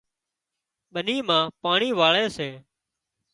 [0.93, 2.49] ٻني مان پاڻي واۯي سي